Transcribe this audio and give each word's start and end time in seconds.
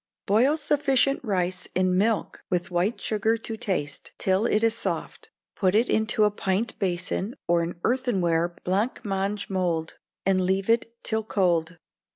Boil 0.25 0.57
sufficient 0.57 1.19
rice 1.23 1.67
in 1.75 1.95
milk, 1.95 2.41
with 2.49 2.71
white 2.71 2.99
sugar 2.99 3.37
to 3.37 3.55
taste, 3.55 4.13
till 4.17 4.47
it 4.47 4.63
is 4.63 4.75
soft; 4.75 5.29
put 5.55 5.75
it 5.75 5.89
into 5.91 6.23
a 6.23 6.31
pint 6.31 6.79
basin 6.79 7.35
or 7.47 7.61
an 7.61 7.79
earthenware 7.83 8.55
blanc 8.63 9.05
mange 9.05 9.47
mould, 9.51 9.99
and 10.25 10.41
leave 10.41 10.71
it 10.71 10.91
till 11.03 11.23
cold. 11.23 11.77